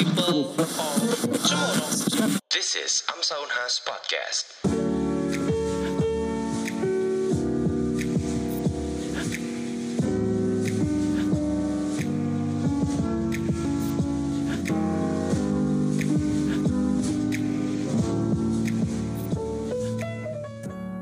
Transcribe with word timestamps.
people. 0.00 0.56
This 2.48 2.72
is 2.72 3.04
Amsa 3.12 3.36
Unhas 3.36 3.84
Podcast. 3.84 4.48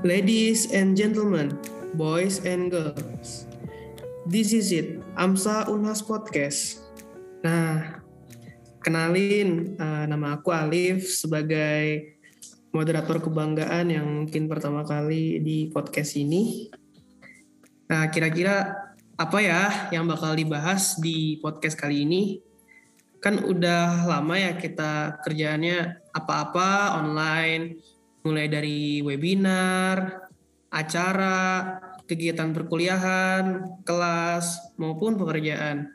Ladies 0.03 0.73
and 0.75 0.99
gentlemen, 0.99 1.55
boys 1.95 2.43
and 2.43 2.71
girls, 2.71 3.47
this 4.27 4.51
is 4.51 4.75
it, 4.75 4.99
Amsa 5.15 5.71
Unhas 5.71 6.03
Podcast. 6.03 6.83
Nah, 7.47 8.03
kenalin 8.83 9.75
uh, 9.79 10.05
nama 10.07 10.39
aku 10.39 10.55
Alif 10.55 11.07
sebagai 11.11 12.17
moderator 12.73 13.19
kebanggaan 13.19 13.91
yang 13.91 14.07
mungkin 14.25 14.47
pertama 14.47 14.85
kali 14.85 15.41
di 15.41 15.73
podcast 15.73 16.15
ini. 16.21 16.69
Nah, 17.89 18.13
kira-kira 18.13 18.77
apa 19.19 19.39
ya 19.41 19.91
yang 19.91 20.05
bakal 20.07 20.37
dibahas 20.37 21.01
di 21.01 21.41
podcast 21.41 21.75
kali 21.75 22.05
ini? 22.05 22.23
Kan 23.19 23.43
udah 23.43 24.07
lama 24.07 24.35
ya 24.39 24.55
kita 24.55 25.19
kerjaannya 25.27 26.07
apa-apa 26.15 27.01
online, 27.03 27.83
mulai 28.23 28.47
dari 28.47 29.03
webinar, 29.03 30.29
acara, 30.71 31.81
kegiatan 32.07 32.55
perkuliahan, 32.55 33.45
kelas, 33.83 34.77
maupun 34.79 35.19
pekerjaan. 35.19 35.91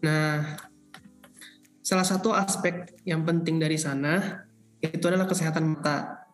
Nah, 0.00 0.56
salah 1.84 2.06
satu 2.08 2.32
aspek 2.32 2.96
yang 3.04 3.28
penting 3.28 3.60
dari 3.60 3.76
sana 3.76 4.40
itu 4.80 5.04
adalah 5.04 5.28
kesehatan 5.28 5.76
mata. 5.76 6.24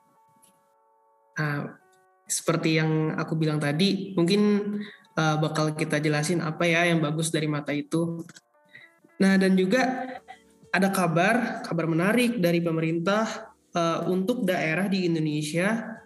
Nah, 1.34 1.75
seperti 2.30 2.78
yang 2.78 3.19
aku 3.19 3.34
bilang 3.34 3.58
tadi, 3.58 4.14
mungkin 4.14 4.41
uh, 5.19 5.36
bakal 5.42 5.75
kita 5.75 5.98
jelasin 5.98 6.38
apa 6.38 6.62
ya 6.70 6.86
yang 6.86 7.02
bagus 7.02 7.34
dari 7.34 7.50
mata 7.50 7.75
itu. 7.75 8.22
Nah, 9.19 9.34
dan 9.34 9.58
juga 9.58 10.06
ada 10.70 10.88
kabar, 10.94 11.66
kabar 11.66 11.86
menarik 11.91 12.38
dari 12.38 12.62
pemerintah 12.62 13.50
uh, 13.75 14.06
untuk 14.06 14.47
daerah 14.47 14.86
di 14.86 15.10
Indonesia 15.10 15.98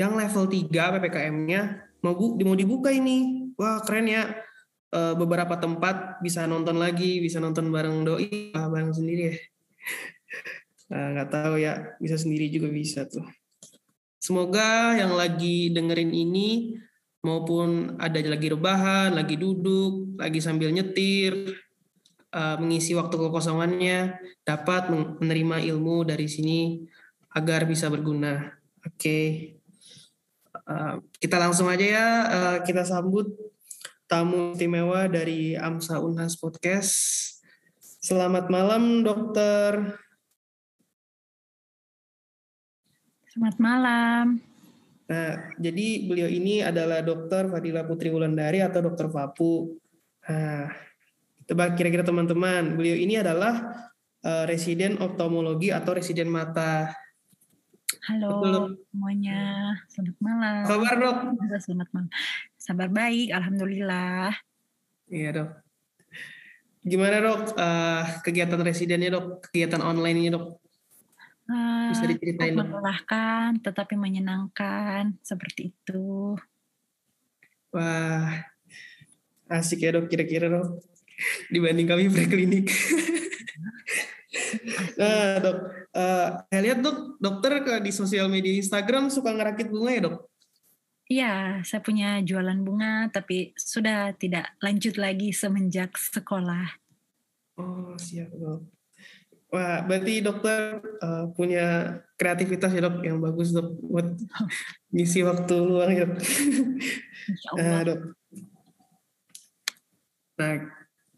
yang 0.00 0.16
level 0.16 0.48
3 0.48 0.72
PPKM-nya 0.72 1.62
mau 2.00 2.16
bu 2.16 2.40
mau 2.40 2.56
dibuka 2.56 2.88
ini. 2.88 3.52
Wah, 3.60 3.84
keren 3.84 4.08
ya. 4.08 4.24
Uh, 4.94 5.18
beberapa 5.18 5.58
tempat 5.58 6.22
bisa 6.22 6.46
nonton 6.46 6.78
lagi, 6.78 7.18
bisa 7.18 7.42
nonton 7.42 7.66
bareng 7.74 8.06
doi, 8.06 8.54
ah, 8.54 8.70
bareng 8.70 8.94
sendiri 8.94 9.22
ya. 9.26 9.36
nggak 11.18 11.28
uh, 11.28 11.32
tahu 11.34 11.54
ya, 11.58 11.98
bisa 11.98 12.14
sendiri 12.14 12.46
juga 12.46 12.70
bisa 12.70 13.02
tuh. 13.02 13.26
Semoga 14.22 14.94
yang 14.94 15.18
lagi 15.18 15.74
dengerin 15.74 16.14
ini 16.14 16.78
maupun 17.26 17.98
ada 17.98 18.22
lagi 18.22 18.46
rebahan, 18.54 19.18
lagi 19.18 19.34
duduk, 19.34 20.14
lagi 20.14 20.38
sambil 20.38 20.70
nyetir, 20.70 21.58
uh, 22.30 22.54
mengisi 22.62 22.94
waktu 22.94 23.18
kekosongannya 23.18 24.14
dapat 24.46 24.94
menerima 24.94 25.74
ilmu 25.74 26.06
dari 26.06 26.30
sini 26.30 26.86
agar 27.34 27.66
bisa 27.66 27.90
berguna. 27.90 28.46
Oke, 28.86 28.94
okay. 28.94 29.24
uh, 30.70 31.02
kita 31.18 31.42
langsung 31.42 31.66
aja 31.66 31.82
ya 31.82 32.06
kita 32.62 32.86
sambut 32.86 33.53
tamu 34.04 34.52
istimewa 34.52 35.08
dari 35.08 35.56
Amsa 35.56 36.00
Unhas 36.00 36.36
Podcast. 36.36 36.92
Selamat 37.80 38.52
malam, 38.52 39.00
dokter. 39.00 39.96
Selamat 43.32 43.56
malam. 43.58 44.24
Nah, 45.04 45.52
jadi 45.60 45.86
beliau 46.08 46.28
ini 46.28 46.64
adalah 46.64 47.00
dokter 47.00 47.48
Fadila 47.48 47.84
Putri 47.84 48.08
Wulandari 48.12 48.60
atau 48.60 48.84
dokter 48.84 49.08
Papu. 49.08 49.76
Nah, 50.24 50.68
Tebak 51.44 51.76
kira-kira 51.76 52.00
teman-teman, 52.00 52.72
beliau 52.72 52.96
ini 52.96 53.20
adalah 53.20 53.84
uh, 54.24 54.48
residen 54.48 54.96
oftalmologi 54.96 55.68
atau 55.68 55.92
residen 55.92 56.32
mata. 56.32 56.88
Halo 58.08 58.40
Betul. 58.40 58.64
semuanya, 58.88 59.40
selamat 59.92 60.16
malam. 60.24 60.62
Kabar 60.64 60.94
dok? 60.96 61.16
Selamat 61.60 61.88
malam. 61.92 62.08
Sabar 62.64 62.88
baik, 62.88 63.28
alhamdulillah. 63.28 64.32
Iya 65.12 65.28
dok. 65.36 65.50
Gimana 66.80 67.20
dok 67.20 67.52
uh, 67.60 68.24
kegiatan 68.24 68.56
residennya 68.64 69.12
dok, 69.12 69.44
kegiatan 69.44 69.84
online 69.84 70.24
ini 70.24 70.28
dok? 70.32 70.64
Uh, 71.44 71.92
Bisa 71.92 72.08
diceritain 72.08 72.56
dok? 72.56 72.72
Melelahkan, 72.72 73.60
tetapi 73.60 74.00
menyenangkan, 74.00 75.12
seperti 75.20 75.76
itu. 75.76 76.40
Wah, 77.68 78.32
asik 79.52 79.84
ya 79.84 80.00
dok, 80.00 80.08
kira-kira 80.08 80.48
dok 80.48 80.80
dibanding 81.52 81.84
kami 81.84 82.08
preklinik. 82.08 82.72
nah 84.96 85.36
dok, 85.36 85.58
uh, 85.92 86.28
saya 86.48 86.60
lihat 86.64 86.80
dok, 86.80 87.20
dokter 87.20 87.60
di 87.84 87.92
sosial 87.92 88.32
media 88.32 88.56
Instagram 88.56 89.12
suka 89.12 89.36
ngerakit 89.36 89.68
bunga 89.68 89.92
ya 89.92 90.02
dok? 90.08 90.32
Iya, 91.14 91.62
saya 91.62 91.78
punya 91.78 92.18
jualan 92.26 92.58
bunga, 92.66 93.06
tapi 93.14 93.54
sudah 93.54 94.10
tidak 94.18 94.50
lanjut 94.58 94.98
lagi 94.98 95.30
semenjak 95.30 95.94
sekolah. 95.94 96.66
Oh 97.54 97.94
siap 97.94 98.34
dok. 98.34 98.66
Wah, 99.54 99.86
berarti 99.86 100.18
dokter 100.18 100.82
uh, 100.98 101.30
punya 101.30 102.02
kreativitas 102.18 102.74
ya 102.74 102.82
dok 102.82 103.06
yang 103.06 103.22
bagus 103.22 103.54
dok 103.54 103.78
buat 103.78 104.18
ngisi 104.90 105.22
waktu 105.22 105.54
luang 105.54 105.94
ya 105.94 106.04
dok. 106.10 106.18
Nah, 107.62 107.80
dok. 107.86 108.00
Nah, 110.34 110.54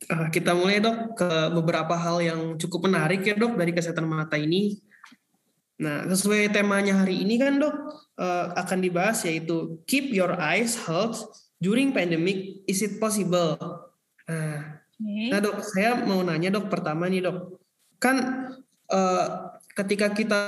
Uh, 0.06 0.28
kita 0.28 0.52
mulai 0.52 0.78
dok 0.78 1.16
ke 1.18 1.28
beberapa 1.56 1.96
hal 1.96 2.20
yang 2.20 2.40
cukup 2.60 2.86
menarik 2.86 3.24
ya 3.26 3.32
dok 3.32 3.56
dari 3.56 3.72
kesehatan 3.72 4.04
mata 4.04 4.36
ini. 4.36 4.76
Nah 5.76 6.08
sesuai 6.08 6.52
temanya 6.52 7.04
hari 7.04 7.20
ini 7.20 7.36
kan 7.36 7.60
dok 7.60 7.76
uh, 8.16 8.56
akan 8.56 8.78
dibahas 8.80 9.24
yaitu 9.28 9.80
keep 9.84 10.08
your 10.08 10.32
eyes 10.40 10.76
health 10.88 11.20
during 11.60 11.92
pandemic 11.92 12.64
is 12.64 12.80
it 12.80 12.96
possible? 12.96 13.56
Nah, 14.26 14.82
okay. 14.96 15.30
nah 15.30 15.38
dok 15.38 15.60
saya 15.62 16.02
mau 16.02 16.24
nanya 16.24 16.50
dok 16.50 16.66
pertama 16.72 17.06
nih 17.06 17.28
dok 17.28 17.60
kan 18.00 18.16
uh, 18.90 19.52
ketika 19.76 20.10
kita 20.16 20.44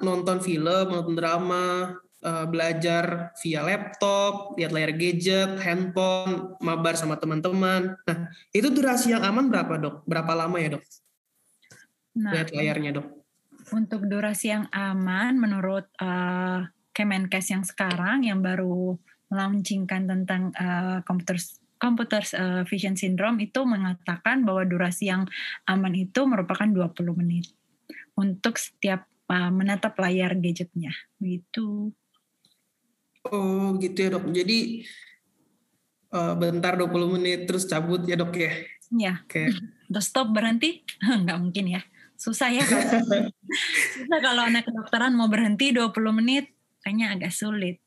nonton 0.00 0.40
film 0.40 0.88
nonton 0.88 1.14
drama 1.14 1.94
uh, 2.22 2.46
belajar 2.48 3.34
via 3.42 3.60
laptop, 3.60 4.56
lihat 4.56 4.72
layar 4.72 4.92
gadget, 4.94 5.60
handphone, 5.60 6.56
mabar 6.62 6.94
sama 6.96 7.18
teman-teman. 7.18 7.98
Nah, 8.08 8.18
itu 8.54 8.70
durasi 8.70 9.12
yang 9.12 9.26
aman 9.26 9.50
berapa 9.50 9.76
dok? 9.76 9.96
Berapa 10.06 10.32
lama 10.32 10.56
ya 10.56 10.78
dok? 10.78 10.84
Nah, 12.16 12.32
lihat 12.32 12.48
layarnya 12.54 12.90
dok. 13.02 13.21
Untuk 13.72 14.04
durasi 14.04 14.52
yang 14.52 14.68
aman, 14.68 15.40
menurut 15.40 15.88
uh, 15.98 16.68
Kemenkes 16.92 17.48
yang 17.48 17.64
sekarang 17.64 18.28
yang 18.28 18.44
baru 18.44 19.00
melaunchingkan 19.32 20.04
tentang 20.04 20.52
uh, 20.60 21.00
computer 21.08 21.40
computer 21.80 22.22
uh, 22.36 22.62
vision 22.68 22.94
syndrome 22.94 23.40
itu 23.42 23.64
mengatakan 23.64 24.44
bahwa 24.44 24.62
durasi 24.62 25.10
yang 25.10 25.26
aman 25.66 25.96
itu 25.96 26.22
merupakan 26.28 26.68
20 26.68 26.94
menit 27.18 27.50
untuk 28.14 28.60
setiap 28.60 29.08
uh, 29.32 29.50
menatap 29.50 29.96
layar 29.98 30.36
gadgetnya 30.36 30.92
begitu. 31.16 31.90
Oh 33.26 33.74
gitu 33.80 33.98
ya 33.98 34.08
dok. 34.14 34.30
Jadi 34.30 34.86
uh, 36.12 36.34
bentar 36.38 36.78
20 36.78 37.16
menit 37.18 37.50
terus 37.50 37.66
cabut 37.66 38.04
ya 38.06 38.14
dok 38.14 38.36
ya? 38.36 38.52
Iya. 38.92 39.14
Oke. 39.24 39.48
Okay. 39.48 39.58
Terus 39.88 40.06
stop 40.06 40.28
berhenti? 40.30 40.84
Nggak 41.24 41.38
mungkin 41.40 41.66
ya. 41.66 41.82
Susah 42.22 42.54
ya. 42.54 42.62
Susah 43.98 44.18
kalau 44.22 44.46
anak 44.46 44.70
kedokteran 44.70 45.18
mau 45.18 45.26
berhenti 45.26 45.74
20 45.74 45.90
menit 46.14 46.54
kayaknya 46.78 47.18
agak 47.18 47.34
sulit. 47.34 47.82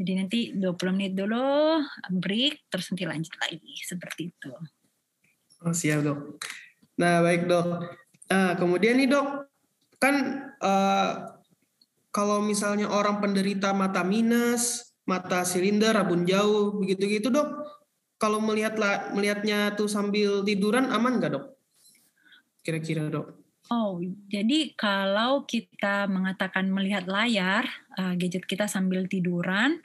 Jadi 0.00 0.12
nanti 0.16 0.38
20 0.56 0.96
menit 0.96 1.12
dulu 1.12 1.76
break 2.16 2.72
terus 2.72 2.88
nanti 2.88 3.04
lanjut 3.04 3.36
lagi 3.36 3.74
seperti 3.84 4.32
itu. 4.32 4.52
Oh 5.68 5.76
siap 5.76 6.00
dok. 6.00 6.40
Nah 6.96 7.20
baik 7.20 7.44
dok. 7.44 7.92
Nah 8.32 8.56
kemudian 8.56 8.96
nih 8.96 9.12
dok 9.12 9.52
kan 10.00 10.48
uh, 10.64 11.36
kalau 12.08 12.40
misalnya 12.40 12.88
orang 12.88 13.20
penderita 13.20 13.76
mata 13.76 14.00
minus, 14.00 14.96
mata 15.04 15.44
silinder, 15.44 15.92
rabun 15.92 16.24
jauh, 16.24 16.76
begitu-gitu 16.80 17.28
dok, 17.28 17.48
kalau 18.16 18.40
melihat 18.40 18.76
melihatnya 19.12 19.76
tuh 19.76 19.88
sambil 19.88 20.40
tiduran 20.44 20.88
aman 20.88 21.20
nggak 21.20 21.32
dok? 21.36 21.46
Kira-kira 22.62 23.08
dok? 23.12 23.41
Oh, 23.72 23.96
jadi 24.28 24.76
kalau 24.76 25.48
kita 25.48 26.04
mengatakan 26.04 26.68
melihat 26.68 27.08
layar 27.08 27.64
uh, 27.96 28.12
gadget 28.20 28.44
kita 28.44 28.68
sambil 28.68 29.08
tiduran, 29.08 29.80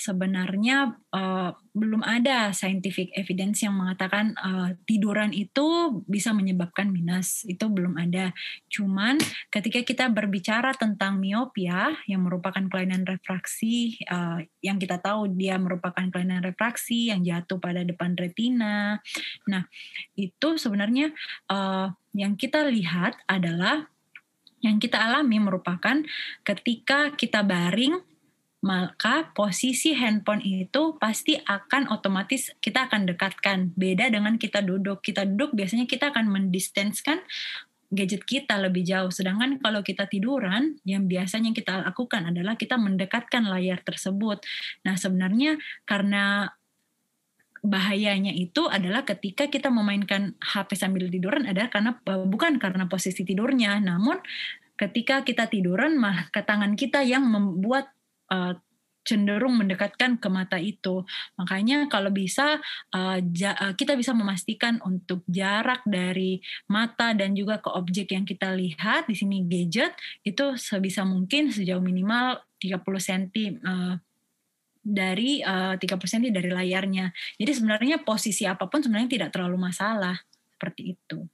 sebenarnya 0.00 0.96
uh, 1.12 1.52
belum 1.76 2.00
ada 2.00 2.50
scientific 2.56 3.12
evidence 3.12 3.60
yang 3.60 3.76
mengatakan 3.76 4.32
uh, 4.40 4.72
tiduran 4.88 5.30
itu 5.36 6.00
bisa 6.08 6.32
menyebabkan 6.32 6.88
minus. 6.88 7.44
Itu 7.44 7.68
belum 7.68 8.00
ada. 8.00 8.32
Cuman 8.72 9.20
ketika 9.52 9.84
kita 9.84 10.08
berbicara 10.08 10.72
tentang 10.72 11.20
miopia 11.20 11.92
yang 12.08 12.24
merupakan 12.24 12.64
kelainan 12.72 13.04
refraksi 13.04 14.00
uh, 14.08 14.40
yang 14.64 14.80
kita 14.80 14.96
tahu 14.98 15.28
dia 15.36 15.60
merupakan 15.60 16.02
kelainan 16.08 16.40
refraksi 16.40 17.12
yang 17.12 17.20
jatuh 17.20 17.60
pada 17.60 17.84
depan 17.84 18.16
retina. 18.16 18.98
Nah, 19.44 19.68
itu 20.16 20.56
sebenarnya 20.56 21.12
uh, 21.52 21.92
yang 22.16 22.40
kita 22.40 22.64
lihat 22.66 23.20
adalah 23.28 23.86
yang 24.60 24.76
kita 24.76 25.00
alami 25.00 25.40
merupakan 25.40 26.04
ketika 26.44 27.16
kita 27.16 27.40
baring 27.40 28.09
maka 28.60 29.32
posisi 29.32 29.96
handphone 29.96 30.44
itu 30.44 31.00
pasti 31.00 31.32
akan 31.40 31.88
otomatis 31.88 32.52
kita 32.60 32.92
akan 32.92 33.08
dekatkan. 33.08 33.72
Beda 33.72 34.12
dengan 34.12 34.36
kita 34.36 34.60
duduk. 34.60 35.00
Kita 35.00 35.24
duduk 35.24 35.56
biasanya 35.56 35.88
kita 35.88 36.12
akan 36.12 36.28
mendistanskan 36.28 37.24
gadget 37.90 38.22
kita 38.28 38.60
lebih 38.60 38.86
jauh. 38.86 39.08
Sedangkan 39.08 39.58
kalau 39.58 39.80
kita 39.82 40.06
tiduran, 40.06 40.78
yang 40.86 41.10
biasanya 41.10 41.50
kita 41.56 41.82
lakukan 41.88 42.30
adalah 42.30 42.54
kita 42.54 42.78
mendekatkan 42.78 43.48
layar 43.48 43.82
tersebut. 43.82 44.44
Nah, 44.86 44.94
sebenarnya 44.94 45.58
karena 45.88 46.54
bahayanya 47.60 48.32
itu 48.32 48.68
adalah 48.72 49.04
ketika 49.04 49.52
kita 49.52 49.68
memainkan 49.68 50.32
HP 50.40 50.80
sambil 50.80 51.12
tiduran 51.12 51.44
adalah 51.44 51.68
karena 51.68 51.92
bukan 52.04 52.56
karena 52.56 52.88
posisi 52.88 53.20
tidurnya, 53.24 53.76
namun 53.80 54.16
ketika 54.80 55.20
kita 55.24 55.44
tiduran 55.48 56.00
mah 56.00 56.32
ke 56.32 56.40
tangan 56.40 56.72
kita 56.72 57.04
yang 57.04 57.28
membuat 57.28 57.92
uh, 58.30 58.54
cenderung 59.00 59.56
mendekatkan 59.56 60.20
ke 60.20 60.28
mata 60.30 60.60
itu. 60.60 61.02
Makanya 61.40 61.88
kalau 61.88 62.12
bisa 62.12 62.60
ja, 63.34 63.50
uh, 63.56 63.74
kita 63.74 63.96
bisa 63.96 64.12
memastikan 64.12 64.78
untuk 64.84 65.24
jarak 65.26 65.82
dari 65.88 66.38
mata 66.68 67.16
dan 67.16 67.32
juga 67.34 67.58
ke 67.58 67.72
objek 67.72 68.12
yang 68.14 68.28
kita 68.28 68.52
lihat 68.52 69.08
di 69.08 69.16
sini 69.16 69.42
gadget 69.48 69.96
itu 70.22 70.54
sebisa 70.54 71.02
mungkin 71.02 71.50
sejauh 71.50 71.82
minimal 71.82 72.38
30 72.60 72.84
cm 72.84 73.52
uh, 73.64 73.96
dari 74.80 75.40
uh, 75.44 75.76
30 75.76 75.80
cm 75.96 76.32
dari 76.32 76.50
layarnya. 76.52 77.12
Jadi 77.40 77.50
sebenarnya 77.56 77.96
posisi 78.04 78.44
apa 78.44 78.68
pun 78.68 78.84
sebenarnya 78.84 79.10
tidak 79.10 79.30
terlalu 79.32 79.56
masalah 79.60 80.16
seperti 80.56 80.96
itu. 80.96 81.24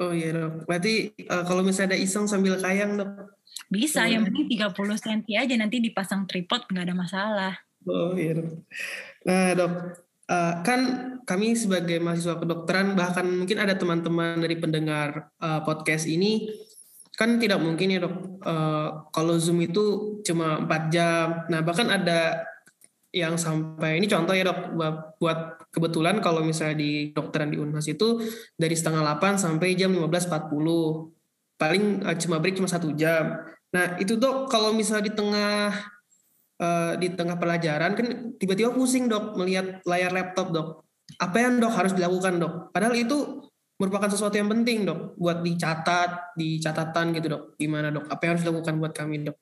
Oh 0.00 0.10
iya 0.10 0.34
dok. 0.34 0.66
Berarti 0.66 1.14
uh, 1.30 1.44
kalau 1.46 1.62
misalnya 1.62 1.94
ada 1.94 2.00
iseng 2.02 2.26
sambil 2.26 2.58
kayang 2.58 2.98
dok? 2.98 3.38
Bisa, 3.68 4.04
oh, 4.04 4.10
yang 4.10 4.26
penting 4.26 4.46
30 4.58 4.72
cm 4.74 5.20
aja 5.38 5.54
nanti 5.58 5.76
dipasang 5.78 6.26
tripod 6.26 6.66
nggak 6.70 6.84
ada 6.88 6.96
masalah. 6.96 7.54
Oh 7.86 8.14
iya 8.14 8.38
dok. 8.38 8.62
Nah 9.26 9.46
dok, 9.58 9.72
uh, 10.30 10.54
kan 10.62 10.80
kami 11.26 11.54
sebagai 11.58 11.98
mahasiswa 11.98 12.38
kedokteran 12.38 12.94
bahkan 12.94 13.26
mungkin 13.26 13.58
ada 13.58 13.74
teman-teman 13.74 14.38
dari 14.38 14.56
pendengar 14.58 15.30
uh, 15.42 15.60
podcast 15.66 16.06
ini 16.06 16.50
kan 17.12 17.36
tidak 17.36 17.60
mungkin 17.60 17.92
ya 17.92 18.00
dok 18.00 18.16
uh, 18.40 18.88
kalau 19.12 19.36
zoom 19.36 19.60
itu 19.60 20.18
cuma 20.22 20.62
4 20.64 20.94
jam. 20.94 21.26
Nah 21.50 21.60
bahkan 21.60 21.90
ada 21.90 22.46
yang 23.12 23.36
sampai 23.36 24.00
ini 24.00 24.08
contoh 24.08 24.32
ya 24.32 24.48
dok 24.48 24.72
buat 25.20 25.68
kebetulan 25.68 26.24
kalau 26.24 26.40
misalnya 26.40 26.80
di 26.80 27.12
dokteran 27.12 27.52
di 27.52 27.60
Unhas 27.60 27.84
itu 27.84 28.16
dari 28.56 28.72
setengah 28.72 29.04
8 29.20 29.36
sampai 29.36 29.76
jam 29.76 29.92
15.40 29.92 31.21
paling 31.62 32.02
uh, 32.02 32.18
cuma 32.18 32.42
break 32.42 32.58
cuma 32.58 32.66
satu 32.66 32.90
jam. 32.98 33.38
Nah 33.70 33.94
itu 34.02 34.18
dok 34.18 34.50
kalau 34.50 34.74
misalnya 34.74 35.06
di 35.06 35.14
tengah 35.14 35.70
uh, 36.58 36.92
di 36.98 37.14
tengah 37.14 37.38
pelajaran 37.38 37.94
kan 37.94 38.06
tiba-tiba 38.42 38.74
pusing 38.74 39.06
dok 39.06 39.38
melihat 39.38 39.78
layar 39.86 40.10
laptop 40.10 40.50
dok. 40.50 40.68
Apa 41.22 41.38
yang 41.38 41.62
dok 41.62 41.70
harus 41.70 41.94
dilakukan 41.94 42.42
dok? 42.42 42.74
Padahal 42.74 42.98
itu 42.98 43.46
merupakan 43.78 44.10
sesuatu 44.10 44.34
yang 44.34 44.50
penting 44.50 44.82
dok 44.82 45.14
buat 45.14 45.38
dicatat 45.46 46.34
di 46.34 46.58
catatan 46.58 47.14
gitu 47.14 47.26
dok. 47.30 47.42
Gimana 47.54 47.94
dok? 47.94 48.10
Apa 48.10 48.26
yang 48.26 48.32
harus 48.34 48.44
dilakukan 48.50 48.74
buat 48.82 48.90
kami 48.90 49.22
dok 49.30 49.38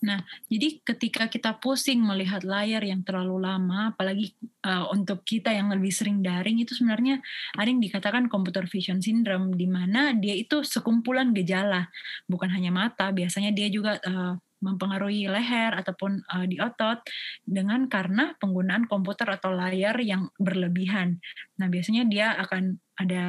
Nah, 0.00 0.24
jadi 0.48 0.80
ketika 0.80 1.28
kita 1.28 1.60
pusing 1.60 2.00
melihat 2.00 2.40
layar 2.40 2.80
yang 2.80 3.04
terlalu 3.04 3.44
lama, 3.44 3.92
apalagi 3.92 4.32
uh, 4.64 4.88
untuk 4.96 5.20
kita 5.28 5.52
yang 5.52 5.68
lebih 5.68 5.92
sering 5.92 6.24
daring, 6.24 6.56
itu 6.56 6.72
sebenarnya 6.72 7.20
ada 7.52 7.68
yang 7.68 7.84
dikatakan 7.84 8.32
computer 8.32 8.64
vision 8.64 9.04
syndrome, 9.04 9.52
di 9.52 9.68
mana 9.68 10.16
dia 10.16 10.32
itu 10.32 10.64
sekumpulan 10.64 11.36
gejala, 11.36 11.92
bukan 12.24 12.48
hanya 12.48 12.72
mata, 12.72 13.12
biasanya 13.12 13.52
dia 13.52 13.68
juga 13.68 14.00
uh, 14.00 14.40
mempengaruhi 14.60 15.28
leher 15.28 15.76
ataupun 15.76 16.24
uh, 16.32 16.44
di 16.48 16.56
otot 16.60 17.04
dengan 17.44 17.84
karena 17.88 18.32
penggunaan 18.40 18.88
komputer 18.88 19.28
atau 19.36 19.52
layar 19.52 20.00
yang 20.00 20.32
berlebihan. 20.40 21.20
Nah, 21.60 21.68
biasanya 21.68 22.08
dia 22.08 22.36
akan 22.40 22.80
ada 22.96 23.24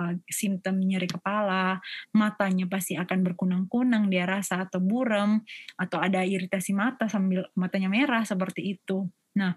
uh, 0.00 0.14
simptom 0.28 0.78
nyeri 0.80 1.08
kepala, 1.08 1.80
matanya 2.14 2.68
pasti 2.68 2.94
akan 2.96 3.24
berkunang-kunang 3.26 4.08
dia 4.12 4.28
rasa 4.28 4.68
atau 4.68 4.80
buram 4.80 5.40
atau 5.76 5.98
ada 6.00 6.22
iritasi 6.22 6.76
mata 6.76 7.08
sambil 7.08 7.48
matanya 7.56 7.90
merah 7.90 8.22
seperti 8.22 8.76
itu. 8.76 9.08
Nah, 9.36 9.56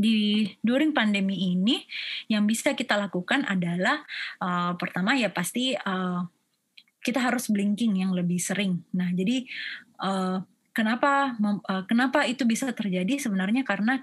di 0.00 0.48
during 0.64 0.96
pandemi 0.96 1.52
ini 1.52 1.84
yang 2.32 2.48
bisa 2.48 2.72
kita 2.72 2.96
lakukan 2.96 3.44
adalah 3.44 4.00
uh, 4.40 4.72
pertama 4.80 5.12
ya 5.12 5.28
pasti 5.28 5.76
uh, 5.76 6.24
kita 7.00 7.20
harus 7.20 7.48
blinking 7.52 8.00
yang 8.04 8.12
lebih 8.16 8.40
sering. 8.40 8.84
Nah, 8.96 9.12
jadi 9.12 9.44
uh, 10.00 10.40
Kenapa 10.70 11.34
uh, 11.34 11.84
kenapa 11.90 12.22
itu 12.30 12.46
bisa 12.46 12.70
terjadi 12.70 13.18
sebenarnya 13.18 13.66
karena 13.66 13.98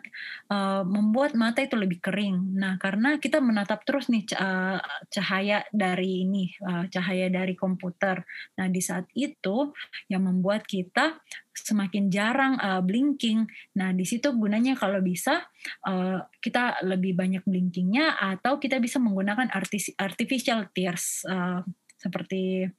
uh, 0.51 0.83
membuat 0.83 1.31
mata 1.31 1.63
itu 1.63 1.79
lebih 1.79 2.03
kering. 2.03 2.59
Nah, 2.59 2.75
karena 2.75 3.15
kita 3.23 3.39
menatap 3.39 3.87
terus 3.87 4.11
nih 4.11 4.27
uh, 4.35 4.75
cahaya 5.07 5.63
dari 5.71 6.27
ini, 6.27 6.51
uh, 6.67 6.83
cahaya 6.91 7.31
dari 7.31 7.55
komputer. 7.55 8.19
Nah, 8.59 8.67
di 8.67 8.83
saat 8.83 9.07
itu 9.15 9.71
yang 10.11 10.27
membuat 10.27 10.67
kita 10.67 11.23
semakin 11.55 12.11
jarang 12.11 12.59
uh, 12.59 12.83
blinking. 12.83 13.47
Nah, 13.79 13.95
di 13.95 14.03
situ 14.03 14.35
gunanya 14.35 14.75
kalau 14.75 14.99
bisa 14.99 15.47
uh, 15.87 16.19
kita 16.43 16.83
lebih 16.83 17.15
banyak 17.15 17.47
blinkingnya 17.47 18.19
atau 18.19 18.59
kita 18.59 18.77
bisa 18.83 18.99
menggunakan 18.99 19.49
artificial 19.97 20.67
tears 20.75 21.23
uh, 21.31 21.63
seperti 21.97 22.69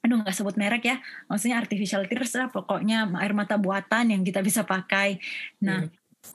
aduh 0.00 0.24
nggak 0.24 0.32
sebut 0.32 0.56
merek 0.56 0.84
ya 0.88 0.96
maksudnya 1.28 1.60
artificial 1.60 2.08
tears 2.08 2.32
lah 2.32 2.48
pokoknya 2.48 3.12
air 3.20 3.36
mata 3.36 3.60
buatan 3.60 4.16
yang 4.16 4.22
kita 4.24 4.40
bisa 4.40 4.64
pakai 4.64 5.20
nah 5.60 5.84
hmm. 5.84 5.92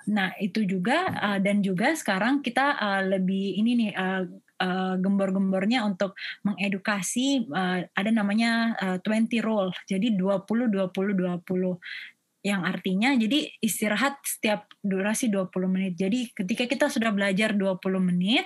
nah 0.09 0.29
itu 0.38 0.65
juga 0.65 1.09
uh, 1.09 1.39
dan 1.41 1.65
juga 1.65 1.97
sekarang 1.97 2.45
kita 2.45 2.77
uh, 2.77 3.01
lebih 3.17 3.57
ini 3.57 3.71
nih 3.73 3.91
uh, 3.97 4.23
uh, 4.62 4.95
gembor-gembornya 5.01 5.81
untuk 5.81 6.13
mengedukasi 6.45 7.49
uh, 7.49 7.85
ada 7.90 8.09
namanya 8.13 8.78
uh, 8.78 8.97
20 9.01 9.42
rule 9.42 9.73
jadi 9.90 10.13
20 10.13 10.69
20 10.69 10.90
20 10.94 12.45
yang 12.45 12.61
artinya 12.61 13.18
jadi 13.18 13.49
istirahat 13.57 14.21
setiap 14.21 14.69
durasi 14.85 15.33
20 15.33 15.49
menit. 15.66 15.97
Jadi 15.97 16.30
ketika 16.30 16.69
kita 16.69 16.85
sudah 16.94 17.09
belajar 17.09 17.57
20 17.57 17.81
menit, 17.97 18.45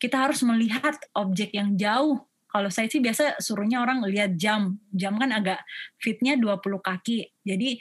kita 0.00 0.24
harus 0.24 0.40
melihat 0.40 0.96
objek 1.12 1.52
yang 1.52 1.76
jauh 1.76 2.24
kalau 2.46 2.70
saya 2.70 2.86
sih 2.88 3.02
biasa 3.02 3.42
suruhnya 3.42 3.82
orang 3.82 4.06
lihat 4.06 4.38
jam. 4.38 4.78
Jam 4.94 5.18
kan 5.18 5.30
agak 5.34 5.60
fitnya 5.98 6.38
20 6.38 6.62
kaki. 6.80 7.28
Jadi 7.42 7.76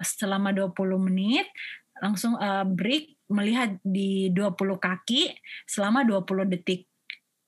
selama 0.00 0.52
20 0.52 0.72
menit 1.00 1.46
langsung 1.96 2.36
uh, 2.36 2.64
break 2.66 3.16
melihat 3.32 3.80
di 3.80 4.28
20 4.32 4.56
kaki 4.76 5.32
selama 5.68 6.02
20 6.04 6.52
detik. 6.52 6.88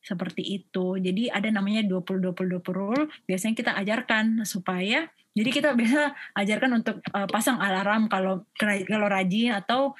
Seperti 0.00 0.40
itu. 0.62 0.96
Jadi 0.96 1.28
ada 1.28 1.52
namanya 1.52 1.84
20 1.84 2.32
20 2.32 2.62
20 2.62 2.64
rule. 2.72 3.04
Biasanya 3.28 3.54
kita 3.56 3.72
ajarkan 3.76 4.46
supaya 4.48 5.04
jadi 5.38 5.50
kita 5.54 5.70
biasa 5.78 6.16
ajarkan 6.34 6.70
untuk 6.82 6.96
uh, 7.14 7.28
pasang 7.30 7.62
alarm 7.62 8.10
kalau 8.10 8.42
kalau 8.58 9.06
rajin 9.06 9.54
atau 9.54 9.94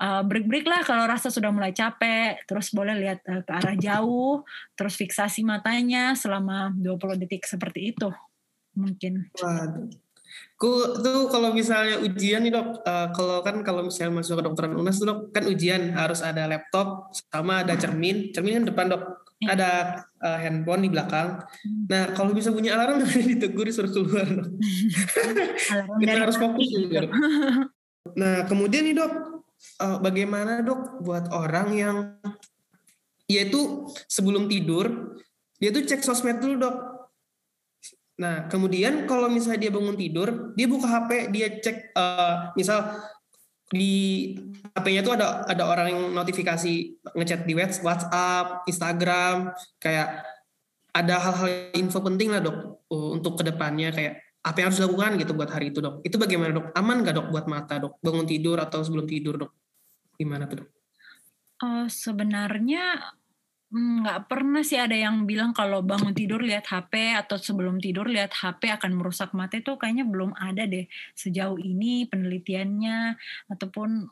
uh, 0.00 0.22
break-break 0.24 0.64
lah 0.64 0.80
kalau 0.82 1.04
rasa 1.04 1.28
sudah 1.28 1.52
mulai 1.52 1.76
capek, 1.76 2.42
terus 2.48 2.72
boleh 2.72 2.96
lihat 2.96 3.20
uh, 3.28 3.44
ke 3.44 3.52
arah 3.52 3.76
jauh, 3.76 4.42
terus 4.74 4.96
fiksasi 4.96 5.44
matanya 5.44 6.16
selama 6.16 6.72
20 6.74 7.20
detik 7.20 7.44
seperti 7.44 7.92
itu 7.92 8.08
mungkin. 8.74 9.28
Waduh. 9.36 9.92
Ku 10.54 11.00
tuh 11.00 11.26
kalau 11.32 11.50
misalnya 11.50 11.98
ujian 12.04 12.44
nih 12.44 12.52
dok, 12.54 12.86
uh, 12.86 13.08
kalau 13.10 13.42
kan 13.42 13.64
kalau 13.66 13.82
misalnya 13.82 14.22
masuk 14.22 14.38
ke 14.38 14.42
dokteran 14.46 14.78
UNAS 14.78 15.02
tuh 15.02 15.08
dok 15.10 15.20
kan 15.34 15.44
ujian 15.48 15.90
harus 15.96 16.22
ada 16.22 16.46
laptop 16.46 17.10
sama 17.32 17.66
ada 17.66 17.74
cermin, 17.74 18.30
cermin 18.30 18.62
kan 18.62 18.64
depan 18.68 18.86
dok, 18.92 19.02
ya. 19.42 19.56
ada 19.56 19.70
uh, 20.22 20.38
handphone 20.38 20.86
di 20.86 20.90
belakang. 20.92 21.42
Hmm. 21.42 21.84
Nah 21.90 22.02
kalau 22.14 22.30
bisa 22.36 22.54
punya 22.54 22.78
alarm 22.78 23.02
ditegur 23.32 23.66
disuruh 23.66 23.90
keluar 23.90 24.28
dok. 24.28 24.48
Kita 26.00 26.18
harus 26.28 26.36
fokus. 26.38 26.68
Dok. 26.70 27.10
Nah 28.16 28.48
kemudian 28.48 28.88
nih 28.88 28.96
dok, 28.96 29.39
uh, 29.80 29.98
bagaimana 30.00 30.64
dok 30.64 31.02
buat 31.04 31.28
orang 31.32 31.68
yang 31.74 31.96
yaitu 33.30 33.86
sebelum 34.10 34.50
tidur 34.50 35.16
dia 35.60 35.70
tuh 35.70 35.84
cek 35.84 36.02
sosmed 36.02 36.40
dulu 36.40 36.54
dok. 36.56 36.76
Nah 38.20 38.48
kemudian 38.48 39.04
kalau 39.06 39.28
misalnya 39.28 39.68
dia 39.68 39.72
bangun 39.72 39.96
tidur 39.96 40.52
dia 40.56 40.66
buka 40.66 40.88
HP 40.88 41.10
dia 41.32 41.48
cek 41.60 41.94
uh, 41.94 42.52
misal 42.56 43.00
di 43.70 44.34
HP-nya 44.74 45.06
tuh 45.06 45.14
ada 45.14 45.46
ada 45.46 45.62
orang 45.62 45.94
yang 45.94 46.02
notifikasi 46.10 46.98
ngechat 47.14 47.46
di 47.46 47.54
WhatsApp, 47.54 48.66
Instagram, 48.66 49.54
kayak 49.78 50.26
ada 50.90 51.22
hal-hal 51.22 51.70
info 51.78 52.02
penting 52.02 52.34
lah 52.34 52.42
dok 52.42 52.82
untuk 52.90 53.38
ke 53.38 53.46
depannya 53.46 53.94
kayak 53.94 54.18
apa 54.40 54.56
yang 54.56 54.72
harus 54.72 54.80
dilakukan 54.80 55.20
gitu 55.20 55.32
buat 55.36 55.50
hari 55.52 55.68
itu 55.68 55.84
dok. 55.84 56.00
Itu 56.00 56.16
bagaimana 56.16 56.50
dok? 56.56 56.66
Aman 56.72 57.04
gak 57.04 57.16
dok 57.20 57.28
buat 57.28 57.44
mata 57.44 57.76
dok? 57.76 58.00
Bangun 58.00 58.24
tidur 58.24 58.56
atau 58.56 58.80
sebelum 58.80 59.04
tidur 59.04 59.36
dok? 59.36 59.52
Gimana 60.16 60.48
tuh 60.48 60.64
dok? 60.64 60.68
Uh, 61.60 61.84
sebenarnya 61.92 63.12
mm, 63.68 64.00
nggak 64.00 64.20
pernah 64.32 64.64
sih 64.64 64.80
ada 64.80 64.96
yang 64.96 65.28
bilang 65.28 65.52
kalau 65.52 65.84
bangun 65.84 66.16
tidur 66.16 66.40
lihat 66.40 66.64
HP 66.64 67.12
atau 67.20 67.36
sebelum 67.36 67.76
tidur 67.84 68.08
lihat 68.08 68.32
HP 68.32 68.72
akan 68.80 68.96
merusak 68.96 69.36
mata 69.36 69.60
itu 69.60 69.76
kayaknya 69.76 70.08
belum 70.08 70.32
ada 70.40 70.64
deh 70.64 70.88
sejauh 71.12 71.60
ini 71.60 72.08
penelitiannya 72.08 73.20
ataupun 73.52 74.08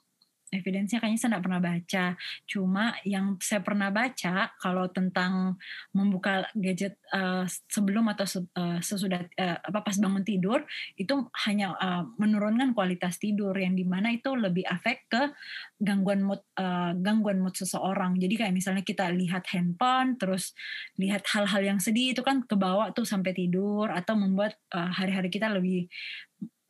evidensinya 0.51 1.05
kayaknya 1.05 1.21
saya 1.21 1.31
tidak 1.37 1.45
pernah 1.45 1.63
baca. 1.63 2.05
Cuma 2.49 2.85
yang 3.05 3.27
saya 3.41 3.61
pernah 3.61 3.89
baca 3.93 4.35
kalau 4.61 4.85
tentang 4.89 5.57
membuka 5.93 6.49
gadget 6.57 6.97
uh, 7.13 7.45
sebelum 7.69 8.09
atau 8.13 8.25
uh, 8.57 8.81
sesudah 8.81 9.25
uh, 9.37 9.59
apa 9.61 9.85
pas 9.85 9.97
bangun 9.97 10.25
tidur 10.25 10.65
itu 10.97 11.15
hanya 11.45 11.77
uh, 11.77 12.05
menurunkan 12.17 12.73
kualitas 12.73 13.21
tidur 13.21 13.53
yang 13.57 13.77
di 13.77 13.85
mana 13.85 14.13
itu 14.13 14.33
lebih 14.33 14.65
efek 14.65 15.09
ke 15.09 15.23
gangguan 15.81 16.25
mood 16.25 16.41
uh, 16.57 16.97
gangguan 16.97 17.41
mood 17.41 17.55
seseorang. 17.55 18.17
Jadi 18.17 18.35
kayak 18.41 18.55
misalnya 18.55 18.83
kita 18.85 19.13
lihat 19.13 19.45
handphone 19.53 20.17
terus 20.17 20.57
lihat 20.97 21.25
hal-hal 21.33 21.63
yang 21.63 21.79
sedih 21.79 22.17
itu 22.17 22.25
kan 22.25 22.45
kebawa 22.45 22.91
tuh 22.97 23.05
sampai 23.05 23.37
tidur 23.37 23.93
atau 23.93 24.17
membuat 24.17 24.57
uh, 24.73 24.91
hari-hari 24.91 25.29
kita 25.29 25.53
lebih 25.53 25.87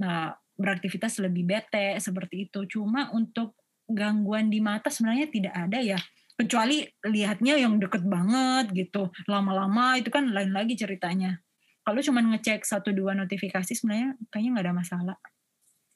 uh, 0.02 0.34
beraktivitas 0.58 1.22
lebih 1.22 1.46
bete 1.46 1.96
seperti 2.02 2.50
itu. 2.50 2.66
Cuma 2.66 3.14
untuk 3.14 3.54
gangguan 3.88 4.52
di 4.52 4.60
mata 4.60 4.92
sebenarnya 4.92 5.26
tidak 5.32 5.54
ada 5.56 5.80
ya. 5.80 5.98
Kecuali 6.38 6.86
lihatnya 7.08 7.58
yang 7.58 7.82
deket 7.82 8.06
banget 8.06 8.70
gitu. 8.70 9.10
Lama-lama 9.26 9.98
itu 9.98 10.12
kan 10.12 10.30
lain 10.30 10.54
lagi 10.54 10.78
ceritanya. 10.78 11.42
Kalau 11.82 11.98
cuma 12.04 12.20
ngecek 12.20 12.62
satu 12.62 12.92
dua 12.94 13.16
notifikasi 13.16 13.72
sebenarnya 13.72 14.14
kayaknya 14.30 14.50
nggak 14.54 14.66
ada 14.68 14.76
masalah. 14.76 15.16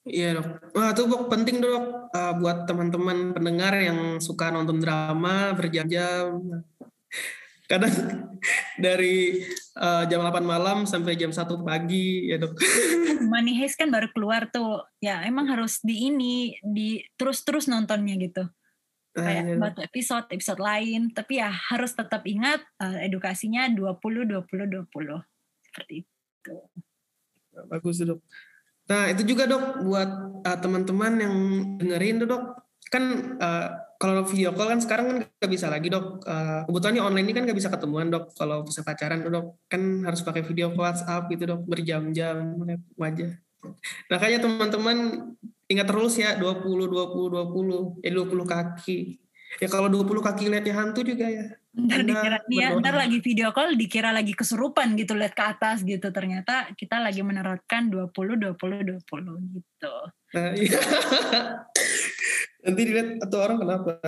Iya 0.02 0.40
dok. 0.40 0.74
Wah 0.74 0.90
itu 0.90 1.02
dok 1.06 1.30
penting 1.30 1.62
dok. 1.62 2.10
Uh, 2.10 2.34
buat 2.42 2.66
teman-teman 2.66 3.30
pendengar 3.30 3.76
yang 3.78 4.18
suka 4.18 4.50
nonton 4.50 4.82
drama 4.82 5.54
berjam-jam. 5.54 6.42
Kadang 7.72 7.94
dari 8.84 9.40
uh, 9.80 10.04
jam 10.04 10.20
8 10.20 10.44
malam 10.44 10.84
sampai 10.84 11.16
jam 11.16 11.32
1 11.32 11.40
pagi 11.64 12.28
ya 12.28 12.36
dok. 12.36 12.60
Money 13.32 13.56
Heist 13.56 13.80
kan 13.80 13.88
baru 13.88 14.12
keluar 14.12 14.52
tuh. 14.52 14.84
Ya 15.00 15.24
emang 15.24 15.48
harus 15.48 15.80
di 15.80 16.12
ini 16.12 16.60
di 16.60 17.00
terus-terus 17.16 17.72
nontonnya 17.72 18.20
gitu. 18.20 18.44
Kayak 19.16 19.44
uh, 19.44 19.56
buat 19.56 19.76
episode 19.80 20.28
episode 20.28 20.60
lain, 20.60 21.16
tapi 21.16 21.40
ya 21.40 21.48
harus 21.48 21.96
tetap 21.96 22.28
ingat 22.28 22.60
uh, 22.76 23.00
edukasinya 23.00 23.72
20 23.72 24.28
20 24.28 24.44
20. 24.44 25.64
Seperti 25.64 26.04
itu. 26.04 26.54
Bagus 27.72 28.04
dok. 28.04 28.20
Nah 28.92 29.08
itu 29.08 29.24
juga 29.24 29.48
dok 29.48 29.80
buat 29.80 30.10
uh, 30.44 30.58
teman-teman 30.60 31.12
yang 31.16 31.34
dengerin 31.80 32.20
tuh 32.20 32.28
dok 32.36 32.44
kan 32.92 33.04
uh, 33.40 33.68
kalau 34.02 34.26
video 34.26 34.50
call 34.50 34.66
kan 34.66 34.82
sekarang 34.82 35.06
kan 35.06 35.16
nggak 35.30 35.52
bisa 35.54 35.70
lagi 35.70 35.86
dok. 35.86 36.26
Uh, 36.26 36.66
online 36.98 37.22
ini 37.30 37.34
kan 37.38 37.46
nggak 37.46 37.54
bisa 37.54 37.70
ketemuan 37.70 38.10
dok. 38.10 38.34
Kalau 38.34 38.66
bisa 38.66 38.82
pacaran 38.82 39.22
dok 39.22 39.62
kan 39.70 40.02
harus 40.02 40.26
pakai 40.26 40.42
video 40.42 40.74
call 40.74 40.90
WhatsApp 40.90 41.30
gitu 41.30 41.46
dok 41.46 41.62
berjam-jam 41.70 42.58
wajah. 42.98 43.38
Nah 44.10 44.16
kayaknya 44.18 44.42
teman-teman 44.42 44.98
ingat 45.70 45.86
terus 45.86 46.18
ya 46.18 46.34
20 46.34 46.66
20 46.66 48.02
20 48.02 48.02
ya 48.02 48.10
20 48.10 48.42
kaki. 48.42 48.98
Ya 49.62 49.68
kalau 49.70 49.86
20 49.86 50.18
kaki 50.18 50.50
lihatnya 50.50 50.74
hantu 50.74 51.06
juga 51.06 51.30
ya. 51.30 51.46
Ntar 51.72 52.04
dikira 52.04 52.38
ya, 52.52 52.68
ntar 52.76 52.98
lagi 52.98 53.22
video 53.22 53.48
call 53.54 53.78
dikira 53.78 54.10
lagi 54.10 54.34
kesurupan 54.34 54.98
gitu 54.98 55.14
lihat 55.14 55.38
ke 55.38 55.44
atas 55.46 55.86
gitu. 55.86 56.10
Ternyata 56.10 56.74
kita 56.74 56.98
lagi 56.98 57.22
menerapkan 57.22 57.86
20 57.86 58.10
20 58.50 58.98
20 58.98 59.54
gitu. 59.54 59.94
Nah, 60.34 60.50
iya. 60.58 60.80
Nanti 62.62 62.80
dilihat 62.86 63.18
atau 63.18 63.38
orang 63.42 63.58
kenapa. 63.58 63.98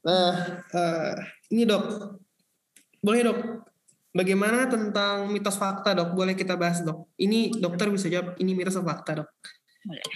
Nah, 0.00 0.32
uh, 0.72 1.14
ini 1.52 1.68
dok, 1.68 1.84
boleh 3.04 3.20
dok, 3.20 3.38
bagaimana 4.16 4.64
tentang 4.64 5.28
mitos 5.28 5.60
fakta 5.60 5.92
dok? 5.92 6.16
Boleh 6.16 6.32
kita 6.32 6.56
bahas 6.56 6.80
dok. 6.80 7.12
Ini 7.20 7.60
dokter 7.60 7.92
bisa 7.92 8.08
jawab, 8.08 8.40
ini 8.40 8.56
mitos 8.56 8.80
atau 8.80 8.88
fakta 8.88 9.20
dok? 9.20 9.28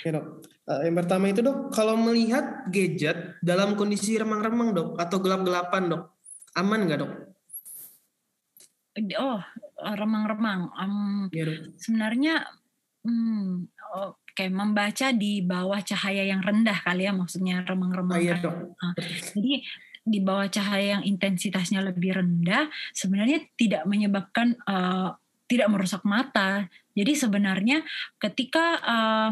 Ya 0.00 0.16
dok. 0.16 0.48
Uh, 0.64 0.80
yang 0.80 0.96
pertama 0.96 1.28
itu 1.28 1.44
dok, 1.44 1.68
kalau 1.68 1.92
melihat 2.00 2.64
gadget 2.72 3.37
dalam 3.44 3.76
kondisi 3.76 4.16
remang-remang 4.16 4.72
dok, 4.72 4.88
atau 4.96 5.20
gelap-gelapan 5.20 5.92
dok, 5.92 6.02
aman 6.56 6.88
nggak 6.88 7.00
dok? 7.04 7.12
Oh, 9.20 9.38
remang-remang. 9.76 10.72
Um, 10.72 11.28
ya, 11.37 11.44
dok. 11.44 11.76
Sebenarnya, 11.76 12.48
hmm, 13.04 13.68
oh, 13.92 14.16
kayak 14.38 14.54
membaca 14.54 15.11
di 15.11 15.42
bawah 15.42 15.83
cahaya 15.83 16.23
yang 16.30 16.38
rendah 16.38 16.78
kali 16.87 17.11
ya 17.11 17.12
maksudnya 17.12 17.66
remang-remang. 17.66 18.14
Oh, 18.14 18.23
iya, 18.23 18.38
Nah, 18.38 18.95
jadi 19.35 19.66
di 20.07 20.18
bawah 20.23 20.47
cahaya 20.47 20.99
yang 20.99 21.04
intensitasnya 21.04 21.83
lebih 21.83 22.14
rendah 22.14 22.71
sebenarnya 22.95 23.42
tidak 23.59 23.83
menyebabkan 23.90 24.54
uh, 24.71 25.18
tidak 25.50 25.68
merusak 25.75 26.07
mata. 26.07 26.71
Jadi 26.95 27.18
sebenarnya 27.18 27.83
ketika 28.23 28.78
uh, 28.78 29.30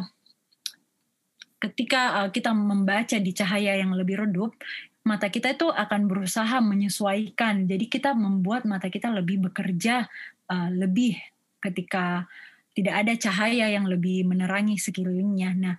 ketika 1.62 2.26
uh, 2.26 2.30
kita 2.34 2.50
membaca 2.50 3.16
di 3.22 3.30
cahaya 3.30 3.78
yang 3.78 3.94
lebih 3.94 4.26
redup, 4.26 4.58
mata 5.06 5.30
kita 5.30 5.54
itu 5.54 5.70
akan 5.70 6.10
berusaha 6.10 6.58
menyesuaikan. 6.58 7.70
Jadi 7.70 7.86
kita 7.86 8.10
membuat 8.10 8.66
mata 8.66 8.90
kita 8.90 9.14
lebih 9.14 9.46
bekerja 9.46 10.10
uh, 10.50 10.70
lebih 10.74 11.14
ketika 11.62 12.26
tidak 12.76 12.94
ada 13.00 13.12
cahaya 13.16 13.72
yang 13.72 13.88
lebih 13.88 14.28
menerangi 14.28 14.76
sekelilingnya. 14.76 15.50
Nah, 15.56 15.76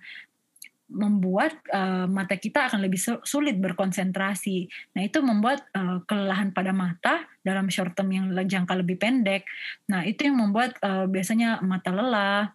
membuat 0.88 1.52
uh, 1.68 2.08
mata 2.08 2.34
kita 2.40 2.66
akan 2.66 2.80
lebih 2.80 2.98
sulit 3.22 3.60
berkonsentrasi. 3.60 4.66
Nah, 4.96 5.04
itu 5.04 5.20
membuat 5.20 5.68
uh, 5.76 6.00
kelelahan 6.08 6.50
pada 6.50 6.72
mata 6.72 7.28
dalam 7.44 7.68
short 7.68 7.92
term 7.92 8.08
yang 8.10 8.32
jangka 8.32 8.72
lebih 8.72 8.96
pendek. 8.96 9.44
Nah, 9.86 10.02
itu 10.08 10.26
yang 10.26 10.40
membuat 10.40 10.80
uh, 10.80 11.04
biasanya 11.04 11.60
mata 11.60 11.92
lelah 11.92 12.50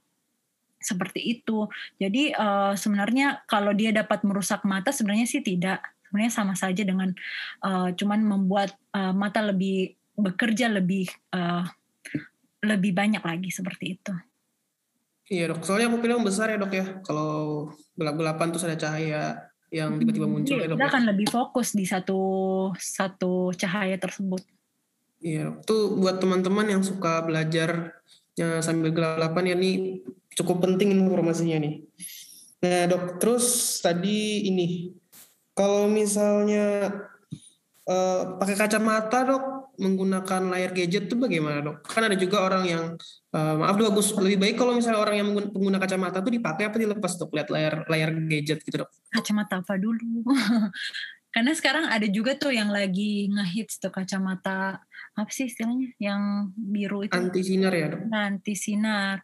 seperti 0.82 1.40
itu. 1.40 1.70
Jadi 2.02 2.36
uh, 2.36 2.76
sebenarnya 2.76 3.46
kalau 3.48 3.72
dia 3.72 3.96
dapat 3.96 4.26
merusak 4.28 4.66
mata 4.68 4.92
sebenarnya 4.92 5.30
sih 5.30 5.46
tidak. 5.46 5.80
Sebenarnya 6.10 6.34
sama 6.34 6.54
saja 6.58 6.84
dengan 6.84 7.14
uh, 7.64 7.94
cuman 7.94 8.22
membuat 8.22 8.76
uh, 8.98 9.16
mata 9.16 9.46
lebih 9.46 9.94
bekerja 10.14 10.70
lebih 10.70 11.10
uh, 11.34 11.66
lebih 12.66 12.92
banyak 12.98 13.22
lagi 13.22 13.50
seperti 13.50 13.98
itu. 13.98 14.14
Iya 15.32 15.56
dok, 15.56 15.64
soalnya 15.64 15.88
pupil 15.88 16.20
yang 16.20 16.26
besar 16.26 16.52
ya 16.52 16.58
dok 16.60 16.74
ya. 16.76 16.86
Kalau 17.08 17.72
gelap-gelapan 17.96 18.48
terus 18.52 18.68
ada 18.68 18.76
cahaya 18.76 19.40
yang 19.72 19.96
tiba-tiba 19.98 20.28
hmm, 20.28 20.34
muncul 20.36 20.56
iya, 20.60 20.68
ya 20.68 20.72
dok. 20.72 20.78
Kita 20.78 20.86
ya. 20.86 20.92
akan 20.92 21.04
lebih 21.16 21.28
fokus 21.32 21.68
di 21.72 21.86
satu 21.88 22.20
satu 22.76 23.56
cahaya 23.56 23.96
tersebut. 23.96 24.44
Iya, 25.24 25.56
tuh 25.64 25.96
buat 25.96 26.20
teman-teman 26.20 26.68
yang 26.68 26.84
suka 26.84 27.24
belajar 27.24 27.96
ya, 28.36 28.60
sambil 28.60 28.92
gelap-gelapan 28.92 29.44
ya 29.48 29.56
nih 29.56 30.04
cukup 30.36 30.68
penting 30.68 30.92
informasinya 30.92 31.64
nih. 31.64 31.88
Nah 32.64 32.82
dok, 32.92 33.24
terus 33.24 33.80
tadi 33.80 34.52
ini 34.52 34.92
kalau 35.56 35.88
misalnya 35.88 36.92
uh, 37.88 38.36
pakai 38.42 38.56
kacamata 38.60 39.20
dok 39.24 39.44
menggunakan 39.80 40.54
layar 40.54 40.72
gadget 40.72 41.10
tuh 41.10 41.18
bagaimana 41.18 41.62
dok? 41.62 41.86
Kan 41.86 42.06
ada 42.08 42.18
juga 42.18 42.46
orang 42.46 42.64
yang 42.68 42.86
Uh, 43.34 43.58
maaf 43.58 43.74
dok 43.82 43.98
bagus. 43.98 44.14
Lebih 44.14 44.38
baik 44.46 44.56
kalau 44.62 44.78
misalnya 44.78 45.02
orang 45.02 45.18
yang 45.18 45.30
pengguna 45.50 45.82
kacamata 45.82 46.22
tuh 46.22 46.38
dipakai 46.38 46.70
apa 46.70 46.78
dilepas 46.78 47.18
dok? 47.18 47.34
Lihat 47.34 47.50
layar 47.50 47.74
layar 47.90 48.14
gadget 48.30 48.62
gitu 48.62 48.86
dok. 48.86 48.94
Kacamata 49.10 49.58
apa 49.66 49.74
dulu? 49.74 50.22
Karena 51.34 51.50
sekarang 51.58 51.90
ada 51.90 52.06
juga 52.06 52.38
tuh 52.38 52.54
yang 52.54 52.70
lagi 52.70 53.26
ngehits 53.34 53.82
tuh 53.82 53.90
kacamata 53.90 54.86
apa 55.18 55.32
sih 55.34 55.50
istilahnya 55.50 55.98
yang 55.98 56.54
biru 56.54 57.10
itu? 57.10 57.18
Anti 57.18 57.42
sinar 57.42 57.74
ya 57.74 57.98
dok? 57.98 58.06
Nah, 58.06 58.22
anti 58.30 58.54
sinar. 58.54 59.18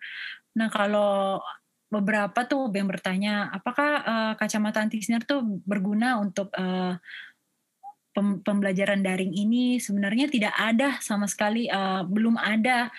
Nah 0.58 0.68
kalau 0.74 1.38
beberapa 1.94 2.50
tuh 2.50 2.74
yang 2.74 2.90
bertanya 2.90 3.54
apakah 3.54 3.90
uh, 4.02 4.34
kacamata 4.42 4.82
anti 4.82 5.06
sinar 5.06 5.22
tuh 5.22 5.46
berguna 5.70 6.18
untuk 6.18 6.50
uh, 6.58 6.98
pembelajaran 8.42 9.02
daring 9.04 9.34
ini 9.34 9.78
sebenarnya 9.82 10.32
tidak 10.32 10.54
ada 10.56 10.98
sama 11.04 11.26
sekali 11.26 11.68
uh, 11.68 12.06
belum 12.06 12.40
ada 12.40 12.92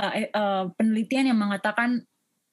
uh, 0.00 0.14
uh, 0.32 0.64
penelitian 0.74 1.34
yang 1.34 1.38
mengatakan 1.38 2.04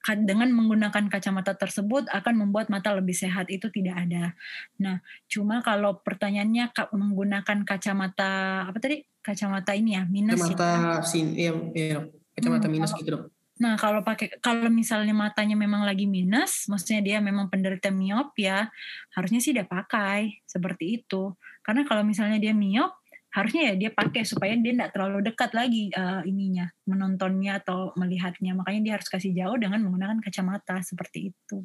dengan 0.08 0.48
menggunakan 0.54 1.10
kacamata 1.12 1.52
tersebut 1.52 2.08
akan 2.08 2.46
membuat 2.46 2.72
mata 2.72 2.94
lebih 2.96 3.12
sehat 3.12 3.52
itu 3.52 3.68
tidak 3.68 4.08
ada. 4.08 4.32
Nah, 4.80 5.04
cuma 5.28 5.60
kalau 5.60 6.00
pertanyaannya 6.00 6.72
menggunakan 6.96 7.66
kacamata 7.66 8.64
apa 8.70 8.78
tadi? 8.80 9.04
Kacamata 9.20 9.76
ini 9.76 9.98
ya 9.98 10.08
minus. 10.08 10.40
Kacamata 10.40 10.64
ya? 10.64 11.04
sin, 11.04 11.36
iya, 11.36 11.52
iya, 11.76 11.98
kacamata 12.32 12.70
hmm, 12.70 12.74
minus 12.78 12.96
gitu 12.96 13.10
dok. 13.18 13.22
Nah, 13.58 13.74
kalau 13.74 14.06
pakai 14.06 14.38
kalau 14.38 14.70
misalnya 14.70 15.10
matanya 15.10 15.58
memang 15.58 15.82
lagi 15.82 16.06
minus, 16.06 16.70
maksudnya 16.70 17.02
dia 17.02 17.18
memang 17.18 17.50
penderita 17.50 17.90
miop 17.90 18.38
ya, 18.38 18.70
harusnya 19.18 19.42
sih 19.42 19.50
dia 19.50 19.66
pakai 19.66 20.46
seperti 20.46 21.02
itu. 21.02 21.34
Karena 21.68 21.84
kalau 21.84 22.00
misalnya 22.00 22.40
dia 22.40 22.56
miop, 22.56 22.96
harusnya 23.28 23.72
ya 23.72 23.74
dia 23.76 23.90
pakai 23.92 24.24
supaya 24.24 24.56
dia 24.56 24.72
tidak 24.72 24.96
terlalu 24.96 25.20
dekat 25.28 25.52
lagi 25.52 25.92
uh, 25.92 26.24
ininya, 26.24 26.64
menontonnya 26.88 27.60
atau 27.60 27.92
melihatnya. 27.92 28.56
Makanya 28.56 28.80
dia 28.80 28.92
harus 28.96 29.12
kasih 29.12 29.36
jauh 29.36 29.60
dengan 29.60 29.84
menggunakan 29.84 30.16
kacamata 30.24 30.80
seperti 30.80 31.36
itu. 31.36 31.60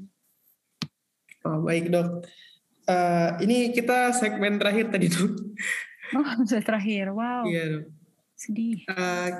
Oh, 1.47 1.63
baik, 1.63 1.87
Dok. 1.87 2.27
Uh, 2.83 3.39
ini 3.47 3.71
kita 3.71 4.11
segmen 4.11 4.59
terakhir 4.59 4.91
tadi, 4.91 5.07
Dok. 5.07 5.31
Oh, 6.19 6.27
sudah 6.51 6.63
terakhir. 6.67 7.15
Wow. 7.15 7.47
Iya, 7.47 7.63
Dok. 7.79 7.85
Sedih. 8.35 8.83
Uh, 8.91 9.31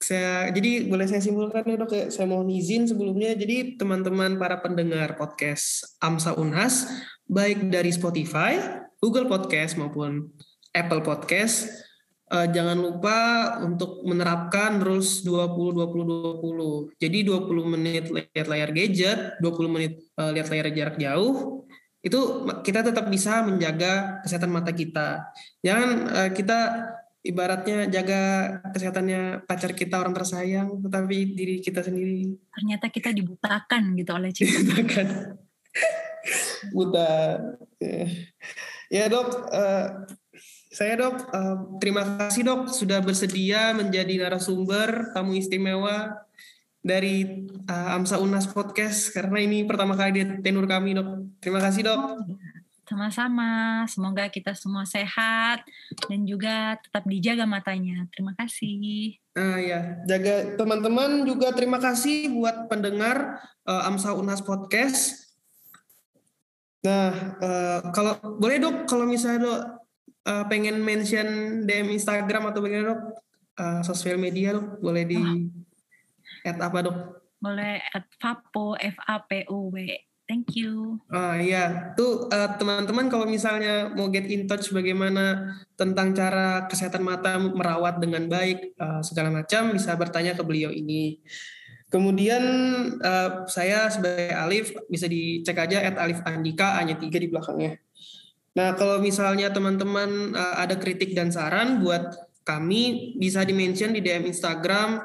saya 0.00 0.48
jadi 0.48 0.88
boleh 0.88 1.04
saya 1.08 1.24
simpulkan 1.24 1.64
ya 1.64 1.76
dok 1.80 1.92
ya 1.96 2.12
saya 2.12 2.28
mohon 2.28 2.52
izin 2.52 2.84
sebelumnya 2.84 3.32
jadi 3.32 3.80
teman-teman 3.80 4.36
para 4.36 4.60
pendengar 4.60 5.16
podcast 5.16 5.96
Amsa 6.04 6.36
Unhas 6.36 6.84
baik 7.24 7.72
dari 7.72 7.90
Spotify, 7.90 8.60
Google 9.06 9.30
Podcast 9.30 9.78
maupun 9.78 10.34
Apple 10.74 11.06
Podcast 11.06 11.70
uh, 12.34 12.50
jangan 12.50 12.74
lupa 12.74 13.18
untuk 13.62 14.02
menerapkan 14.02 14.82
rules 14.82 15.22
20 15.22 15.78
20 15.78 16.42
20. 16.42 16.98
Jadi 16.98 17.18
20 17.22 17.74
menit 17.78 18.04
lihat 18.10 18.46
layar 18.50 18.70
gadget, 18.74 19.38
20 19.38 19.70
menit 19.70 20.02
uh, 20.18 20.34
lihat 20.34 20.50
layar 20.50 20.66
jarak 20.74 20.96
jauh. 20.98 21.62
Itu 22.02 22.50
kita 22.66 22.82
tetap 22.82 23.06
bisa 23.06 23.46
menjaga 23.46 24.18
kesehatan 24.26 24.50
mata 24.50 24.74
kita. 24.74 25.22
Jangan 25.62 25.90
uh, 26.10 26.30
kita 26.34 26.58
ibaratnya 27.22 27.86
jaga 27.90 28.22
kesehatannya 28.74 29.46
pacar 29.46 29.74
kita 29.74 29.98
orang 29.98 30.14
tersayang 30.14 30.78
tetapi 30.78 31.34
diri 31.34 31.58
kita 31.58 31.82
sendiri 31.82 32.38
ternyata 32.54 32.86
kita 32.86 33.10
dibutakan 33.10 33.98
gitu 33.98 34.14
oleh 34.14 34.30
cinta 34.30 34.78
buta 36.74 37.10
ya, 38.92 39.06
dok 39.10 39.50
uh, 39.50 40.06
saya 40.70 40.92
dok 41.00 41.16
uh, 41.32 41.56
terima 41.80 42.04
kasih 42.20 42.44
dok 42.44 42.68
sudah 42.68 43.00
bersedia 43.00 43.72
menjadi 43.72 44.28
narasumber 44.28 45.16
tamu 45.16 45.32
istimewa 45.32 46.20
dari 46.84 47.46
uh, 47.66 47.96
Amsa 47.96 48.20
Unas 48.20 48.44
Podcast 48.46 49.10
karena 49.10 49.40
ini 49.42 49.64
pertama 49.64 49.96
kali 49.96 50.20
di 50.20 50.22
tenur 50.44 50.68
kami 50.68 50.94
dok 50.94 51.40
terima 51.40 51.64
kasih 51.64 51.88
dok 51.88 52.02
sama-sama. 52.86 53.82
Semoga 53.90 54.30
kita 54.30 54.54
semua 54.54 54.86
sehat 54.86 55.66
dan 56.06 56.22
juga 56.22 56.78
tetap 56.78 57.02
dijaga 57.02 57.42
matanya. 57.42 58.06
Terima 58.14 58.32
kasih. 58.38 59.18
Nah 59.34 59.58
ya, 59.58 60.00
jaga 60.06 60.54
teman-teman 60.54 61.26
juga 61.26 61.50
terima 61.50 61.82
kasih 61.82 62.30
buat 62.30 62.70
pendengar 62.70 63.42
uh, 63.66 63.90
Amsa 63.90 64.14
Unas 64.14 64.40
Podcast. 64.40 65.25
Nah, 66.84 67.08
uh, 67.40 67.80
kalau 67.94 68.18
boleh 68.36 68.60
dok, 68.60 68.84
kalau 68.84 69.08
misalnya 69.08 69.40
dok 69.46 69.60
uh, 70.28 70.44
pengen 70.50 70.82
mention 70.82 71.62
DM 71.64 71.94
Instagram 71.94 72.52
atau 72.52 72.60
bagaimana 72.60 72.94
dok, 72.94 73.02
uh, 73.56 73.80
sosial 73.86 74.20
media 74.20 74.56
dok, 74.56 74.82
boleh 74.82 75.04
di 75.08 75.18
oh. 75.18 76.48
add 76.48 76.60
apa 76.60 76.78
dok? 76.84 76.98
Boleh 77.40 77.80
add 77.94 78.06
Fapo 78.20 78.76
F 78.76 78.96
A 79.06 79.22
P 79.24 79.48
U 79.48 79.72
W 79.72 80.06
Thank 80.26 80.58
you. 80.58 80.98
Ah 81.06 81.38
iya, 81.38 81.94
tuh 81.94 82.26
uh, 82.26 82.50
teman-teman 82.58 83.06
kalau 83.06 83.30
misalnya 83.30 83.94
mau 83.94 84.10
get 84.10 84.26
in 84.26 84.50
touch 84.50 84.74
bagaimana 84.74 85.54
tentang 85.78 86.10
cara 86.18 86.66
kesehatan 86.66 87.06
mata 87.06 87.38
merawat 87.38 88.02
dengan 88.02 88.26
baik 88.26 88.74
uh, 88.74 88.98
segala 89.06 89.30
macam 89.30 89.70
bisa 89.70 89.94
bertanya 89.94 90.34
ke 90.34 90.42
beliau 90.42 90.74
ini. 90.74 91.22
Kemudian 91.86 92.42
uh, 92.98 93.46
saya 93.46 93.86
sebagai 93.86 94.34
Alif 94.34 94.74
bisa 94.90 95.06
dicek 95.06 95.54
aja 95.54 95.86
at 95.86 95.94
Alif 96.02 96.18
Andika 96.26 96.82
hanya 96.82 96.98
tiga 96.98 97.22
di 97.22 97.30
belakangnya. 97.30 97.78
Nah 98.58 98.74
kalau 98.74 98.98
misalnya 98.98 99.54
teman-teman 99.54 100.34
uh, 100.34 100.56
ada 100.58 100.74
kritik 100.74 101.14
dan 101.14 101.30
saran 101.30 101.78
buat 101.78 102.10
kami 102.42 103.14
bisa 103.18 103.46
dimention 103.46 103.94
di 103.94 104.02
DM 104.02 104.26
Instagram 104.26 104.98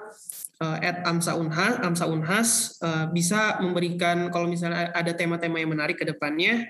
uh, 0.61 0.77
at 0.81 1.05
Amsa 1.05 1.37
Unhas, 1.37 1.77
Amsa 1.81 2.05
Unhas 2.09 2.49
uh, 2.81 3.05
bisa 3.09 3.61
memberikan 3.61 4.29
kalau 4.33 4.49
misalnya 4.49 4.89
ada 4.93 5.13
tema-tema 5.13 5.61
yang 5.61 5.73
menarik 5.73 6.01
ke 6.01 6.05
depannya, 6.05 6.69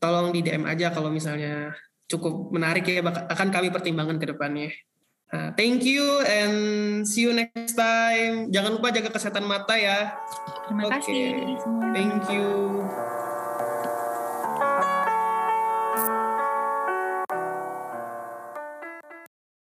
tolong 0.00 0.32
di 0.32 0.44
DM 0.44 0.68
aja 0.68 0.92
kalau 0.92 1.08
misalnya 1.08 1.72
cukup 2.08 2.52
menarik 2.52 2.84
ya 2.84 3.00
akan 3.04 3.48
kami 3.48 3.68
pertimbangkan 3.72 4.20
ke 4.20 4.26
depannya. 4.36 4.68
Uh, 5.32 5.50
thank 5.56 5.82
you 5.82 6.04
and 6.26 7.02
see 7.02 7.26
you 7.26 7.32
next 7.34 7.74
time. 7.74 8.52
Jangan 8.52 8.78
lupa 8.78 8.94
jaga 8.94 9.10
kesehatan 9.10 9.44
mata 9.48 9.74
ya. 9.74 10.14
Terima 10.68 10.88
okay. 10.88 11.00
kasih 11.00 11.18
Thank 11.94 12.22
you. 12.30 12.48